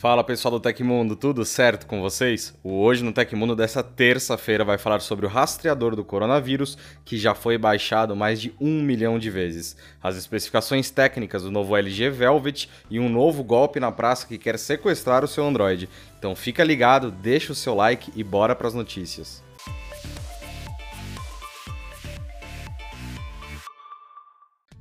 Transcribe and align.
Fala 0.00 0.24
pessoal 0.24 0.52
do 0.52 0.60
Tecmundo, 0.60 1.14
tudo 1.14 1.44
certo 1.44 1.86
com 1.86 2.00
vocês? 2.00 2.54
O 2.64 2.80
Hoje 2.80 3.04
no 3.04 3.12
Tecmundo 3.12 3.54
dessa 3.54 3.82
terça-feira 3.82 4.64
vai 4.64 4.78
falar 4.78 5.00
sobre 5.00 5.26
o 5.26 5.28
rastreador 5.28 5.94
do 5.94 6.02
coronavírus 6.02 6.78
que 7.04 7.18
já 7.18 7.34
foi 7.34 7.58
baixado 7.58 8.16
mais 8.16 8.40
de 8.40 8.50
um 8.58 8.82
milhão 8.82 9.18
de 9.18 9.28
vezes, 9.28 9.76
as 10.02 10.16
especificações 10.16 10.90
técnicas 10.90 11.42
do 11.42 11.50
novo 11.50 11.76
LG 11.76 12.08
Velvet 12.08 12.66
e 12.88 12.98
um 12.98 13.10
novo 13.10 13.44
golpe 13.44 13.78
na 13.78 13.92
praça 13.92 14.26
que 14.26 14.38
quer 14.38 14.58
sequestrar 14.58 15.22
o 15.22 15.28
seu 15.28 15.46
Android. 15.46 15.86
Então 16.18 16.34
fica 16.34 16.64
ligado, 16.64 17.10
deixa 17.10 17.52
o 17.52 17.54
seu 17.54 17.74
like 17.74 18.10
e 18.16 18.24
bora 18.24 18.56
para 18.56 18.68
as 18.68 18.74
notícias. 18.74 19.49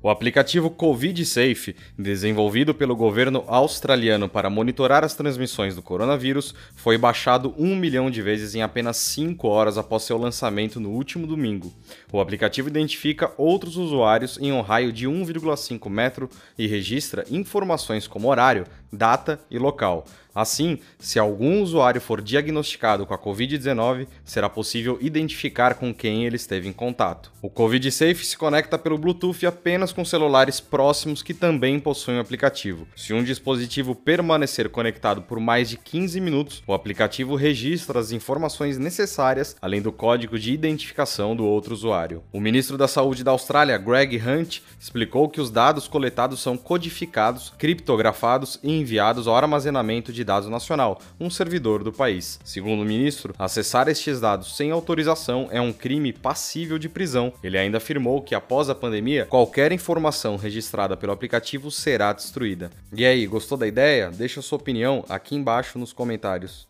O 0.02 0.10
aplicativo 0.10 0.70
Covid 0.70 1.26
Safe, 1.26 1.76
desenvolvido 1.98 2.74
pelo 2.74 2.96
governo 2.96 3.44
australiano 3.48 4.30
para 4.30 4.50
monitorar 4.50 5.04
as 5.04 5.14
transmissões 5.14 5.76
do 5.76 5.82
coronavírus, 5.82 6.56
foi 6.74 6.98
baixado 6.98 7.54
um 7.58 7.76
milhão 7.76 8.10
de 8.10 8.22
vezes 8.22 8.56
em 8.56 8.62
apenas 8.62 8.96
5 8.96 9.46
horas 9.46 9.78
após 9.78 10.04
seu 10.04 10.18
lançamento 10.18 10.80
no 10.80 10.92
último 10.92 11.28
domingo. 11.28 11.74
O 12.14 12.22
aplicativo 12.22 12.70
identifica 12.70 13.34
outros 13.38 13.76
usuários 13.76 14.38
em 14.40 14.54
um 14.54 14.62
raio 14.62 14.94
de 14.94 15.06
1,5 15.06 15.90
metro 15.90 16.30
e 16.58 16.66
registra 16.66 17.26
informações 17.30 18.08
como 18.08 18.30
horário, 18.30 18.66
data 18.94 19.38
e 19.52 19.60
local. 19.60 20.06
Assim, 20.34 20.80
se 21.00 21.20
algum 21.20 21.62
usuário 21.62 22.00
for 22.00 22.22
diagnosticado 22.22 23.06
com 23.06 23.14
a 23.14 23.18
Covid-19, 23.18 24.08
será 24.24 24.50
possível 24.50 24.98
identificar 25.02 25.76
com 25.76 25.94
quem 25.94 26.26
ele 26.26 26.36
esteve 26.36 26.68
em 26.68 26.74
contato. 26.74 27.32
O 27.42 27.50
Covid 27.50 27.92
Safe 27.92 28.26
se 28.26 28.38
conecta 28.38 28.78
pelo 28.78 28.98
Bluetooth 28.98 29.46
apenas 29.46 29.92
com 29.92 30.06
celulares 30.06 30.60
próximos 30.60 31.24
que 31.24 31.34
também 31.34 31.80
possuem 31.80 32.18
o 32.18 32.22
aplicativo. 32.22 32.88
Se 32.96 33.14
um 33.14 33.24
dispositivo 33.24 33.96
permanecer 33.96 34.70
conectado 34.70 35.22
por 35.22 35.40
mais 35.40 35.70
de 35.70 35.78
15 35.78 36.20
minutos, 36.20 36.64
o 36.68 36.74
aplicativo 36.74 37.36
registra 37.36 38.00
as 38.00 38.12
informações 38.12 38.78
necessárias, 38.78 39.56
além 39.62 39.82
do 39.82 39.92
código 39.92 40.38
de 40.38 40.54
identificação 40.54 41.36
do 41.36 41.46
outro 41.46 41.74
usuário. 41.74 42.24
O 42.32 42.40
ministro 42.40 42.78
da 42.78 42.88
Saúde 42.88 43.24
da 43.24 43.32
Austrália, 43.32 43.78
Greg 43.78 44.18
Hunt, 44.18 44.60
explicou 44.80 45.30
que 45.30 45.42
os 45.42 45.50
dados 45.50 45.88
coletados 45.88 46.42
são 46.42 46.58
codificados, 46.58 47.54
criptografados 47.58 48.60
e 48.62 48.72
enviados 48.72 49.28
ao 49.28 49.36
armazenamento 49.36 50.12
de 50.12 50.24
Dados 50.30 50.48
Nacional, 50.48 51.02
um 51.20 51.28
servidor 51.28 51.84
do 51.84 51.92
país. 51.92 52.40
Segundo 52.46 52.84
o 52.84 52.86
ministro, 52.86 53.34
acessar 53.40 53.88
estes 53.88 54.22
dados 54.22 54.56
sem 54.56 54.70
autorização 54.70 55.48
é 55.50 55.60
um 55.60 55.74
crime 55.74 56.14
passível 56.14 56.78
de 56.78 56.88
prisão. 56.88 57.34
Ele 57.44 57.58
ainda 57.58 57.80
afirmou 57.80 58.22
que 58.22 58.36
após 58.36 58.70
a 58.70 58.76
pandemia, 58.76 59.26
qualquer 59.26 59.72
informação 59.72 60.36
registrada 60.36 60.96
pelo 60.96 61.12
aplicativo 61.12 61.72
será 61.72 62.14
destruída. 62.14 62.70
E 62.94 63.08
aí, 63.08 63.26
gostou 63.26 63.58
da 63.58 63.66
ideia? 63.66 64.12
Deixa 64.12 64.40
sua 64.40 64.60
opinião 64.60 65.04
aqui 65.10 65.36
embaixo 65.36 65.80
nos 65.80 65.92
comentários. 65.92 66.68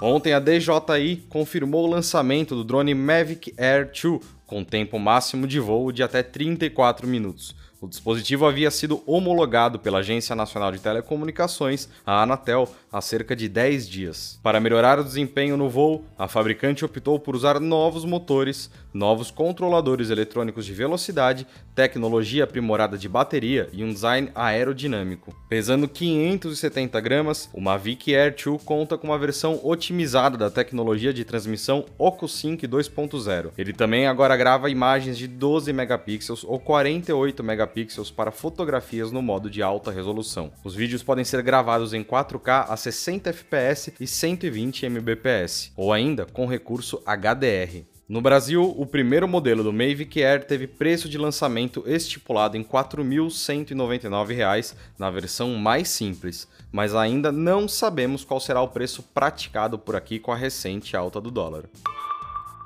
Ontem 0.00 0.32
a 0.32 0.40
DJI 0.40 1.26
confirmou 1.28 1.84
o 1.84 1.90
lançamento 1.90 2.54
do 2.54 2.64
drone 2.64 2.94
Mavic 2.94 3.52
Air 3.58 3.90
2 3.92 4.38
com 4.46 4.64
tempo 4.64 4.98
máximo 4.98 5.46
de 5.46 5.60
voo 5.60 5.92
de 5.92 6.02
até 6.02 6.22
34 6.22 7.06
minutos. 7.06 7.54
O 7.80 7.86
dispositivo 7.86 8.44
havia 8.44 8.72
sido 8.72 9.04
homologado 9.06 9.78
pela 9.78 10.00
Agência 10.00 10.34
Nacional 10.34 10.72
de 10.72 10.80
Telecomunicações, 10.80 11.88
a 12.04 12.22
Anatel, 12.22 12.68
há 12.90 13.00
cerca 13.00 13.36
de 13.36 13.48
10 13.48 13.88
dias. 13.88 14.40
Para 14.42 14.58
melhorar 14.58 14.98
o 14.98 15.04
desempenho 15.04 15.56
no 15.56 15.68
voo, 15.68 16.04
a 16.18 16.26
fabricante 16.26 16.84
optou 16.84 17.20
por 17.20 17.36
usar 17.36 17.60
novos 17.60 18.04
motores, 18.04 18.68
novos 18.92 19.30
controladores 19.30 20.10
eletrônicos 20.10 20.66
de 20.66 20.74
velocidade, 20.74 21.46
tecnologia 21.78 22.42
aprimorada 22.42 22.98
de 22.98 23.08
bateria 23.08 23.68
e 23.72 23.84
um 23.84 23.92
design 23.92 24.32
aerodinâmico. 24.34 25.32
Pesando 25.48 25.86
570 25.86 27.00
gramas, 27.00 27.48
o 27.52 27.60
Mavic 27.60 28.16
Air 28.16 28.34
2 28.34 28.60
conta 28.64 28.98
com 28.98 29.06
uma 29.06 29.16
versão 29.16 29.60
otimizada 29.62 30.36
da 30.36 30.50
tecnologia 30.50 31.14
de 31.14 31.24
transmissão 31.24 31.84
OcuSync 31.96 32.66
2.0. 32.66 33.52
Ele 33.56 33.72
também 33.72 34.08
agora 34.08 34.36
grava 34.36 34.68
imagens 34.68 35.16
de 35.16 35.28
12 35.28 35.72
megapixels 35.72 36.42
ou 36.42 36.58
48 36.58 37.44
megapixels 37.44 38.10
para 38.10 38.32
fotografias 38.32 39.12
no 39.12 39.22
modo 39.22 39.48
de 39.48 39.62
alta 39.62 39.92
resolução. 39.92 40.50
Os 40.64 40.74
vídeos 40.74 41.04
podem 41.04 41.24
ser 41.24 41.44
gravados 41.44 41.94
em 41.94 42.02
4K 42.02 42.66
a 42.68 42.76
60 42.76 43.32
fps 43.32 43.92
e 44.00 44.06
120 44.08 44.86
mbps, 44.86 45.72
ou 45.76 45.92
ainda 45.92 46.26
com 46.26 46.44
recurso 46.44 47.00
HDR. 47.06 47.97
No 48.08 48.22
Brasil, 48.22 48.74
o 48.74 48.86
primeiro 48.86 49.28
modelo 49.28 49.62
do 49.62 49.70
Mavic 49.70 50.24
Air 50.24 50.46
teve 50.46 50.66
preço 50.66 51.10
de 51.10 51.18
lançamento 51.18 51.84
estipulado 51.86 52.56
em 52.56 52.62
R$ 52.62 52.66
4.199 52.66 54.74
na 54.98 55.10
versão 55.10 55.54
mais 55.56 55.90
simples, 55.90 56.48
mas 56.72 56.94
ainda 56.94 57.30
não 57.30 57.68
sabemos 57.68 58.24
qual 58.24 58.40
será 58.40 58.62
o 58.62 58.68
preço 58.68 59.02
praticado 59.02 59.78
por 59.78 59.94
aqui 59.94 60.18
com 60.18 60.32
a 60.32 60.36
recente 60.36 60.96
alta 60.96 61.20
do 61.20 61.30
dólar. 61.30 61.64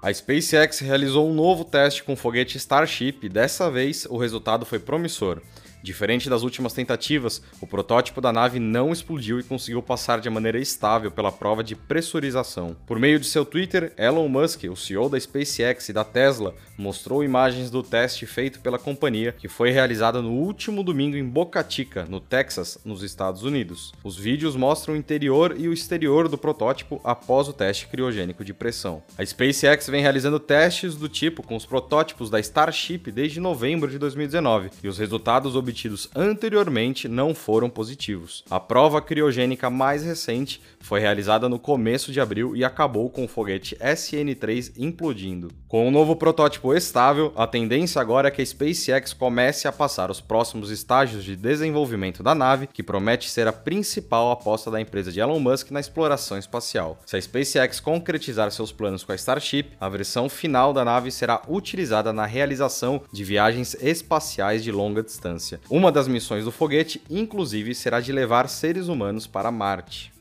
A 0.00 0.14
SpaceX 0.14 0.78
realizou 0.78 1.28
um 1.28 1.34
novo 1.34 1.64
teste 1.64 2.04
com 2.04 2.12
o 2.12 2.16
foguete 2.16 2.56
Starship 2.56 3.28
dessa 3.28 3.69
vez 3.69 4.06
o 4.08 4.16
resultado 4.16 4.64
foi 4.64 4.78
promissor. 4.78 5.42
Diferente 5.82 6.31
das 6.31 6.44
últimas 6.44 6.72
tentativas, 6.72 7.43
o 7.60 7.66
protótipo 7.66 8.20
da 8.20 8.32
nave 8.32 8.60
não 8.60 8.93
explodiu 8.93 9.41
e 9.41 9.43
conseguiu 9.43 9.82
passar 9.82 10.20
de 10.20 10.31
maneira 10.31 10.60
estável 10.60 11.10
pela 11.10 11.32
prova 11.32 11.65
de 11.65 11.75
pressurização. 11.75 12.76
Por 12.87 13.00
meio 13.00 13.19
de 13.19 13.26
seu 13.26 13.44
Twitter, 13.44 13.93
Elon 13.98 14.28
Musk, 14.28 14.62
o 14.70 14.76
CEO 14.76 15.09
da 15.09 15.19
SpaceX 15.19 15.88
e 15.88 15.93
da 15.93 16.04
Tesla, 16.04 16.54
mostrou 16.78 17.25
imagens 17.25 17.69
do 17.69 17.82
teste 17.82 18.26
feito 18.26 18.60
pela 18.60 18.78
companhia, 18.78 19.32
que 19.32 19.48
foi 19.48 19.72
realizado 19.72 20.22
no 20.22 20.31
último 20.31 20.84
domingo 20.84 21.16
em 21.16 21.25
Boca 21.25 21.65
Chica, 21.69 22.06
no 22.09 22.20
Texas, 22.20 22.78
nos 22.84 23.03
Estados 23.03 23.43
Unidos. 23.43 23.93
Os 24.04 24.16
vídeos 24.16 24.54
mostram 24.54 24.94
o 24.94 24.97
interior 24.97 25.56
e 25.59 25.66
o 25.66 25.72
exterior 25.72 26.28
do 26.28 26.38
protótipo 26.38 27.00
após 27.03 27.49
o 27.49 27.53
teste 27.53 27.88
criogênico 27.88 28.44
de 28.44 28.54
pressão. 28.54 29.03
A 29.19 29.26
SpaceX 29.26 29.88
vem 29.88 30.00
realizando 30.00 30.38
testes 30.38 30.94
do 30.94 31.09
tipo 31.09 31.43
com 31.43 31.56
os 31.56 31.66
protótipos 31.66 32.31
da 32.31 32.38
Starship 32.38 33.10
desde 33.10 33.41
novembro 33.41 33.91
de 33.91 33.99
2019, 33.99 34.70
e 34.82 34.87
os 34.87 34.99
resultados 34.99 35.56
obtidos 35.56 35.71
obtidos 35.72 36.08
anteriormente 36.14 37.08
não 37.08 37.34
foram 37.34 37.70
positivos. 37.70 38.44
A 38.50 38.60
prova 38.60 39.00
criogênica 39.00 39.70
mais 39.70 40.04
recente 40.04 40.60
foi 40.78 41.00
realizada 41.00 41.48
no 41.48 41.58
começo 41.58 42.12
de 42.12 42.20
abril 42.20 42.54
e 42.54 42.62
acabou 42.62 43.08
com 43.08 43.24
o 43.24 43.28
foguete 43.28 43.74
SN3 43.76 44.74
implodindo. 44.78 45.50
Com 45.66 45.86
o 45.86 45.88
um 45.88 45.90
novo 45.90 46.14
protótipo 46.14 46.74
estável, 46.74 47.32
a 47.34 47.46
tendência 47.46 48.00
agora 48.00 48.28
é 48.28 48.30
que 48.30 48.42
a 48.42 48.46
SpaceX 48.46 49.14
comece 49.14 49.66
a 49.66 49.72
passar 49.72 50.10
os 50.10 50.20
próximos 50.20 50.70
estágios 50.70 51.24
de 51.24 51.34
desenvolvimento 51.34 52.22
da 52.22 52.34
nave, 52.34 52.66
que 52.66 52.82
promete 52.82 53.30
ser 53.30 53.48
a 53.48 53.52
principal 53.52 54.30
aposta 54.30 54.70
da 54.70 54.80
empresa 54.80 55.10
de 55.10 55.20
Elon 55.20 55.40
Musk 55.40 55.70
na 55.70 55.80
exploração 55.80 56.36
espacial. 56.36 57.00
Se 57.06 57.16
a 57.16 57.22
SpaceX 57.22 57.80
concretizar 57.80 58.50
seus 58.50 58.70
planos 58.70 59.02
com 59.02 59.12
a 59.12 59.14
Starship, 59.14 59.70
a 59.80 59.88
versão 59.88 60.28
final 60.28 60.74
da 60.74 60.84
nave 60.84 61.10
será 61.10 61.40
utilizada 61.48 62.12
na 62.12 62.26
realização 62.26 63.00
de 63.10 63.24
viagens 63.24 63.74
espaciais 63.80 64.62
de 64.62 64.70
longa 64.70 65.02
distância. 65.02 65.61
Uma 65.70 65.90
das 65.90 66.06
missões 66.06 66.44
do 66.44 66.52
foguete, 66.52 67.02
inclusive, 67.08 67.74
será 67.74 68.00
de 68.00 68.12
levar 68.12 68.48
seres 68.48 68.88
humanos 68.88 69.26
para 69.26 69.50
Marte. 69.50 70.12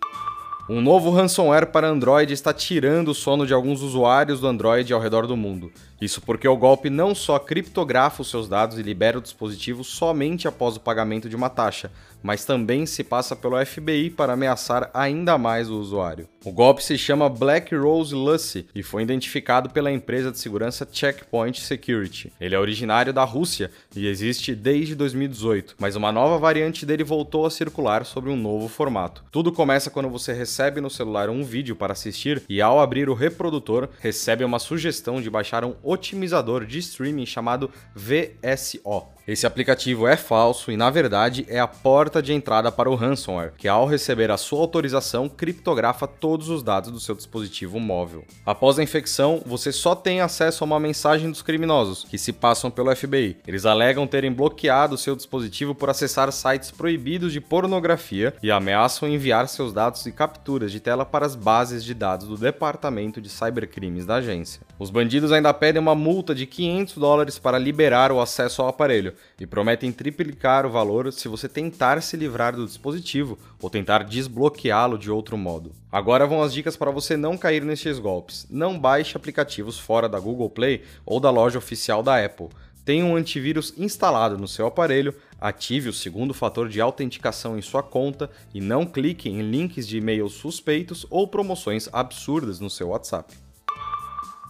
Um 0.69 0.79
novo 0.79 1.11
ransomware 1.11 1.65
para 1.65 1.89
Android 1.89 2.31
está 2.31 2.53
tirando 2.53 3.09
o 3.09 3.13
sono 3.13 3.45
de 3.45 3.53
alguns 3.53 3.81
usuários 3.81 4.39
do 4.39 4.47
Android 4.47 4.93
ao 4.93 5.01
redor 5.01 5.27
do 5.27 5.35
mundo. 5.35 5.71
Isso 6.01 6.19
porque 6.19 6.47
o 6.47 6.57
golpe 6.57 6.89
não 6.89 7.13
só 7.13 7.37
criptografa 7.37 8.23
os 8.23 8.29
seus 8.29 8.49
dados 8.49 8.79
e 8.79 8.81
libera 8.81 9.19
o 9.19 9.21
dispositivo 9.21 9.83
somente 9.83 10.47
após 10.47 10.75
o 10.75 10.79
pagamento 10.79 11.29
de 11.29 11.35
uma 11.35 11.47
taxa, 11.47 11.91
mas 12.23 12.43
também 12.45 12.85
se 12.85 13.03
passa 13.03 13.35
pelo 13.35 13.63
FBI 13.63 14.09
para 14.09 14.33
ameaçar 14.33 14.89
ainda 14.93 15.37
mais 15.37 15.69
o 15.69 15.79
usuário. 15.79 16.27
O 16.43 16.51
golpe 16.51 16.83
se 16.83 16.97
chama 16.97 17.29
Black 17.29 17.75
Rose 17.75 18.15
Lucy 18.15 18.65
e 18.73 18.81
foi 18.81 19.03
identificado 19.03 19.69
pela 19.69 19.91
empresa 19.91 20.31
de 20.31 20.39
segurança 20.39 20.87
Checkpoint 20.91 21.61
Security. 21.61 22.33
Ele 22.41 22.55
é 22.55 22.59
originário 22.59 23.13
da 23.13 23.23
Rússia 23.23 23.69
e 23.95 24.07
existe 24.07 24.55
desde 24.55 24.95
2018, 24.95 25.75
mas 25.79 25.95
uma 25.95 26.11
nova 26.11 26.39
variante 26.39 26.85
dele 26.85 27.03
voltou 27.03 27.45
a 27.45 27.51
circular 27.51 28.05
sobre 28.05 28.31
um 28.31 28.35
novo 28.35 28.67
formato. 28.67 29.23
Tudo 29.31 29.51
começa 29.51 29.91
quando 29.91 30.09
você 30.09 30.33
recebe 30.33 30.81
no 30.81 30.89
celular 30.89 31.29
um 31.29 31.43
vídeo 31.43 31.75
para 31.75 31.93
assistir 31.93 32.41
e 32.49 32.59
ao 32.59 32.79
abrir 32.79 33.07
o 33.07 33.13
reprodutor 33.13 33.87
recebe 33.99 34.43
uma 34.43 34.57
sugestão 34.57 35.21
de 35.21 35.29
baixar 35.29 35.63
um 35.63 35.75
otimizador 35.91 36.65
de 36.65 36.79
streaming 36.79 37.25
chamado 37.25 37.69
VSO. 37.95 39.09
Esse 39.27 39.45
aplicativo 39.45 40.07
é 40.07 40.17
falso 40.17 40.71
e, 40.71 40.77
na 40.77 40.89
verdade, 40.89 41.45
é 41.47 41.59
a 41.59 41.67
porta 41.67 42.21
de 42.21 42.33
entrada 42.33 42.71
para 42.71 42.89
o 42.89 42.95
ransomware, 42.95 43.53
que 43.57 43.67
ao 43.67 43.85
receber 43.85 44.31
a 44.31 44.37
sua 44.37 44.59
autorização, 44.59 45.29
criptografa 45.29 46.07
todos 46.07 46.49
os 46.49 46.63
dados 46.63 46.91
do 46.91 46.99
seu 46.99 47.13
dispositivo 47.15 47.79
móvel. 47.79 48.25
Após 48.45 48.79
a 48.79 48.83
infecção, 48.83 49.41
você 49.45 49.71
só 49.71 49.93
tem 49.93 50.21
acesso 50.21 50.63
a 50.63 50.65
uma 50.65 50.79
mensagem 50.79 51.29
dos 51.29 51.41
criminosos, 51.41 52.03
que 52.09 52.17
se 52.17 52.33
passam 52.33 52.71
pelo 52.71 52.95
FBI. 52.95 53.37
Eles 53.47 53.65
alegam 53.65 54.07
terem 54.07 54.31
bloqueado 54.31 54.97
seu 54.97 55.15
dispositivo 55.15 55.75
por 55.75 55.89
acessar 55.89 56.31
sites 56.31 56.71
proibidos 56.71 57.31
de 57.31 57.39
pornografia 57.39 58.33
e 58.41 58.49
ameaçam 58.49 59.07
enviar 59.07 59.47
seus 59.47 59.71
dados 59.71 60.05
e 60.05 60.11
capturas 60.11 60.71
de 60.71 60.79
tela 60.79 61.05
para 61.05 61.25
as 61.25 61.35
bases 61.35 61.83
de 61.83 61.93
dados 61.93 62.27
do 62.27 62.37
Departamento 62.37 63.21
de 63.21 63.29
Cybercrimes 63.29 64.05
da 64.05 64.15
agência. 64.15 64.61
Os 64.79 64.89
bandidos 64.89 65.31
ainda 65.31 65.53
pedem 65.53 65.81
uma 65.81 65.95
multa 65.95 66.33
de 66.33 66.45
500 66.45 66.97
dólares 66.97 67.39
para 67.39 67.59
liberar 67.59 68.11
o 68.11 68.19
acesso 68.19 68.61
ao 68.61 68.67
aparelho, 68.67 69.13
e 69.39 69.45
prometem 69.45 69.91
triplicar 69.91 70.65
o 70.65 70.69
valor 70.69 71.11
se 71.11 71.27
você 71.27 71.49
tentar 71.49 72.01
se 72.01 72.15
livrar 72.15 72.55
do 72.55 72.65
dispositivo 72.65 73.37
ou 73.61 73.69
tentar 73.69 74.03
desbloqueá-lo 74.03 74.97
de 74.97 75.09
outro 75.09 75.37
modo. 75.37 75.71
Agora 75.91 76.27
vão 76.27 76.41
as 76.41 76.53
dicas 76.53 76.77
para 76.77 76.91
você 76.91 77.17
não 77.17 77.37
cair 77.37 77.63
nestes 77.63 77.99
golpes. 77.99 78.45
Não 78.49 78.79
baixe 78.79 79.17
aplicativos 79.17 79.79
fora 79.79 80.07
da 80.07 80.19
Google 80.19 80.49
Play 80.49 80.83
ou 81.05 81.19
da 81.19 81.29
loja 81.29 81.57
oficial 81.57 82.03
da 82.03 82.23
Apple. 82.23 82.49
Tenha 82.83 83.05
um 83.05 83.15
antivírus 83.15 83.73
instalado 83.77 84.37
no 84.37 84.47
seu 84.47 84.65
aparelho, 84.65 85.13
ative 85.39 85.89
o 85.89 85.93
segundo 85.93 86.33
fator 86.33 86.67
de 86.67 86.81
autenticação 86.81 87.57
em 87.57 87.61
sua 87.61 87.83
conta 87.83 88.29
e 88.53 88.59
não 88.59 88.85
clique 88.85 89.29
em 89.29 89.41
links 89.41 89.87
de 89.87 89.97
e-mails 89.97 90.33
suspeitos 90.33 91.05
ou 91.09 91.27
promoções 91.27 91.87
absurdas 91.93 92.59
no 92.59 92.69
seu 92.69 92.89
WhatsApp. 92.89 93.35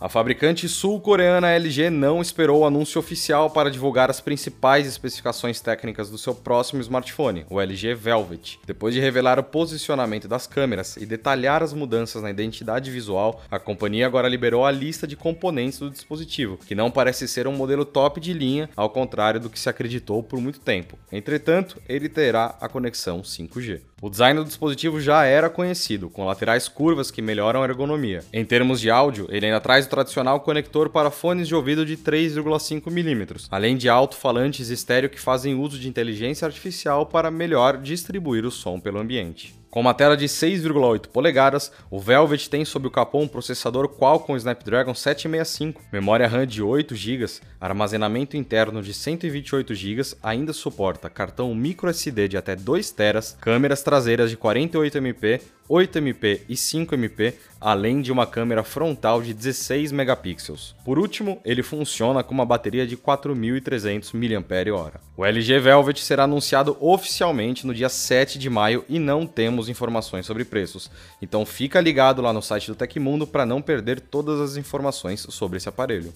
A 0.02 0.10
fabricante 0.10 0.68
sul-coreana 0.68 1.52
LG 1.52 1.92
não 1.92 2.24
esperou 2.24 2.62
o 2.62 2.66
anúncio 2.66 2.98
oficial 2.98 3.52
para 3.52 3.70
divulgar 3.70 4.10
as 4.10 4.20
principais 4.20 4.88
especificações 4.88 5.62
técnicas 5.62 6.10
do 6.10 6.18
seu 6.18 6.34
próximo 6.34 6.82
smartphone, 6.82 7.46
o 7.48 7.62
LG 7.62 7.94
Velvet. 7.94 8.60
Depois 8.66 8.96
de 8.96 9.00
revelar 9.00 9.38
o 9.38 9.44
posicionamento 9.44 10.28
das 10.28 10.48
câmeras 10.48 10.98
e 10.98 11.06
detalhar 11.06 11.62
as 11.62 11.72
mudanças 11.72 12.24
na 12.24 12.32
identidade 12.32 12.90
visual, 12.90 13.44
a 13.52 13.60
companhia 13.60 14.08
agora 14.08 14.28
liberou 14.28 14.66
a 14.66 14.72
lista 14.72 15.06
de 15.06 15.16
componentes 15.16 15.78
do 15.78 15.92
dispositivo, 15.92 16.58
que 16.58 16.74
não 16.74 16.90
parece 16.90 17.28
ser 17.28 17.46
um 17.46 17.56
modelo 17.56 17.86
top 17.86 18.20
de 18.20 18.34
linha, 18.34 18.72
ao 18.76 18.90
contrário 18.90 19.40
do 19.40 19.52
que 19.52 19.60
se 19.60 19.70
acreditou 19.70 20.24
por 20.24 20.42
muito 20.42 20.60
tempo. 20.60 20.98
Entretanto, 21.12 21.80
ele 21.88 22.10
terá 22.10 22.56
a 22.60 22.68
conexão 22.68 23.22
5G. 23.22 23.82
O 24.02 24.10
design 24.10 24.40
do 24.40 24.46
dispositivo 24.48 25.00
já 25.00 25.26
era 25.26 25.48
conhecido, 25.48 26.10
com 26.10 26.26
laterais 26.26 26.68
curvas 26.68 27.12
que 27.12 27.22
melhoram 27.22 27.62
a 27.62 27.68
ergonomia. 27.68 28.24
Em 28.34 28.44
termos 28.44 28.82
de 28.82 28.90
áudio, 28.90 29.28
ele 29.30 29.46
ainda 29.46 29.62
traz 29.62 29.86
tradicional 29.92 30.40
conector 30.40 30.90
para 30.90 31.12
fones 31.12 31.48
de 31.48 31.54
ouvido 31.54 31.86
de 31.86 31.98
3,5 31.98 32.90
mm, 32.90 33.48
além 33.52 33.76
de 33.76 33.90
alto-falantes 33.90 34.70
estéreo 34.70 35.10
que 35.10 35.20
fazem 35.20 35.54
uso 35.54 35.78
de 35.78 35.90
inteligência 35.90 36.46
artificial 36.46 37.06
para 37.06 37.30
melhor 37.30 37.78
distribuir 37.78 38.46
o 38.46 38.52
som 38.52 38.80
pelo 38.80 39.00
ambiente. 39.00 39.61
Com 39.72 39.80
uma 39.80 39.94
tela 39.94 40.18
de 40.18 40.26
6,8 40.26 41.08
polegadas, 41.08 41.72
o 41.90 41.98
Velvet 41.98 42.50
tem 42.50 42.66
sob 42.66 42.88
o 42.88 42.92
capô 42.92 43.22
um 43.22 43.28
processador 43.28 43.88
Qualcomm 43.88 44.36
Snapdragon 44.36 44.94
765, 44.94 45.82
memória 45.94 46.28
RAM 46.28 46.46
de 46.46 46.62
8 46.62 46.94
GB, 46.94 47.26
armazenamento 47.58 48.36
interno 48.36 48.84
de 48.84 48.94
128 48.94 49.74
GB, 49.74 50.02
ainda 50.22 50.52
suporta 50.52 51.10
cartão 51.10 51.56
microSD 51.56 52.28
de 52.28 52.36
até 52.36 52.54
2 52.54 52.92
TB, 52.92 53.38
câmeras 53.40 53.82
traseiras 53.82 54.30
de 54.30 54.36
48MP, 54.36 55.40
8MP 55.72 56.42
e 56.50 56.56
5MP, 56.56 57.34
além 57.60 58.02
de 58.02 58.12
uma 58.12 58.28
câmera 58.28 58.62
frontal 58.62 59.22
de 59.22 59.34
16 59.34 59.94
megapixels. 59.94 60.76
Por 60.84 61.00
último, 61.00 61.40
ele 61.46 61.64
funciona 61.64 62.22
com 62.24 62.34
uma 62.34 62.46
bateria 62.46 62.86
de 62.86 62.98
4.300 62.98 64.12
mAh. 64.14 65.00
O 65.16 65.26
LG 65.26 65.60
Velvet 65.60 66.02
será 66.02 66.24
anunciado 66.24 66.76
oficialmente 66.82 67.66
no 67.66 67.74
dia 67.74 67.88
7 67.88 68.38
de 68.38 68.50
maio 68.50 68.84
e 68.90 69.00
não 69.00 69.26
temos 69.62 69.70
informações 69.70 70.26
sobre 70.26 70.44
preços. 70.44 70.90
Então 71.22 71.46
fica 71.46 71.80
ligado 71.80 72.22
lá 72.22 72.34
no 72.34 72.42
site 72.42 72.68
do 72.68 72.76
Tecmundo 72.76 73.28
para 73.28 73.46
não 73.46 73.62
perder 73.62 74.00
todas 74.00 74.40
as 74.40 74.58
informações 74.58 75.26
sobre 75.30 75.58
esse 75.58 75.70
aparelho. 75.70 76.12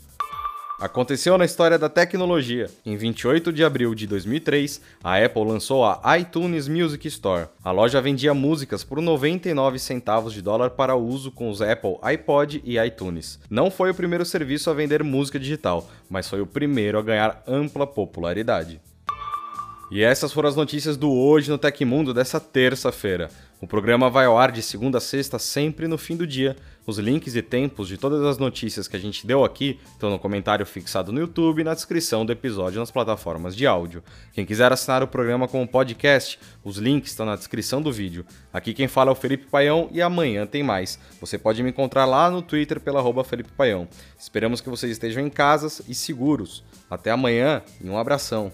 Aconteceu 0.80 1.38
na 1.38 1.45
história 1.45 1.80
da 1.80 1.88
tecnologia. 1.88 2.69
Em 2.86 2.97
28 2.97 3.53
de 3.53 3.63
abril 3.63 3.95
de 3.95 4.06
2003, 4.07 4.81
a 5.01 5.24
Apple 5.24 5.45
lançou 5.45 5.86
a 5.86 6.19
iTunes 6.19 6.68
Music 6.68 7.07
Store. 7.07 7.47
A 7.63 7.71
loja 7.71 8.01
vendia 8.01 8.33
músicas 8.33 8.83
por 8.83 9.01
99 9.01 9.80
centavos 9.80 10.33
de 10.33 10.41
dólar 10.41 10.71
para 10.71 10.95
uso 10.95 11.31
com 11.31 11.50
os 11.50 11.62
Apple 11.62 11.98
iPod 12.01 12.62
e 12.65 12.77
iTunes. 12.77 13.39
Não 13.50 13.71
foi 13.71 13.91
o 13.91 13.95
primeiro 13.95 14.25
serviço 14.25 14.69
a 14.69 14.74
vender 14.74 15.01
música 15.01 15.39
digital, 15.39 15.89
mas 16.09 16.27
foi 16.27 16.41
o 16.41 16.48
primeiro 16.48 17.00
a 17.00 17.01
ganhar 17.01 17.41
ampla 17.48 17.88
popularidade. 17.88 18.81
E 19.91 20.01
essas 20.01 20.33
foram 20.33 20.49
as 20.49 20.55
notícias 20.55 20.97
do 20.97 21.11
Hoje 21.11 21.51
no 21.51 21.59
Tecmundo 21.59 22.11
dessa 22.11 22.39
terça-feira. 22.39 23.29
O 23.61 23.67
programa 23.67 24.09
vai 24.09 24.25
ao 24.25 24.37
ar 24.37 24.51
de 24.51 24.61
segunda 24.61 24.97
a 24.97 25.01
sexta, 25.01 25.39
sempre 25.39 25.87
no 25.87 25.97
fim 25.97 26.15
do 26.15 26.25
dia. 26.25 26.55
Os 26.85 26.97
links 26.97 27.35
e 27.35 27.41
tempos 27.41 27.87
de 27.87 27.97
todas 27.97 28.23
as 28.23 28.37
notícias 28.37 28.87
que 28.87 28.97
a 28.97 28.99
gente 28.99 29.25
deu 29.25 29.45
aqui 29.45 29.79
estão 29.93 30.09
no 30.09 30.19
comentário 30.19 30.65
fixado 30.65 31.11
no 31.11 31.19
YouTube 31.19 31.61
e 31.61 31.63
na 31.63 31.73
descrição 31.73 32.25
do 32.25 32.31
episódio 32.31 32.79
nas 32.79 32.91
plataformas 32.91 33.55
de 33.55 33.65
áudio. 33.65 34.03
Quem 34.33 34.45
quiser 34.45 34.71
assinar 34.71 35.01
o 35.03 35.07
programa 35.07 35.47
como 35.47 35.67
podcast, 35.67 36.39
os 36.63 36.77
links 36.77 37.11
estão 37.11 37.25
na 37.25 37.35
descrição 37.35 37.81
do 37.81 37.91
vídeo. 37.91 38.25
Aqui 38.51 38.73
quem 38.73 38.88
fala 38.88 39.11
é 39.11 39.13
o 39.13 39.15
Felipe 39.15 39.45
Paião 39.45 39.88
e 39.91 40.01
amanhã 40.01 40.45
tem 40.45 40.63
mais. 40.63 40.99
Você 41.21 41.38
pode 41.38 41.63
me 41.63 41.69
encontrar 41.69 42.05
lá 42.05 42.29
no 42.29 42.41
Twitter 42.41 42.79
pela 42.79 42.99
arroba 42.99 43.23
Felipe 43.23 43.51
Paião. 43.51 43.88
Esperamos 44.19 44.61
que 44.61 44.69
vocês 44.69 44.91
estejam 44.91 45.25
em 45.25 45.29
casas 45.29 45.81
e 45.88 45.95
seguros. 45.95 46.63
Até 46.89 47.11
amanhã 47.11 47.61
e 47.81 47.89
um 47.89 47.97
abração. 47.97 48.51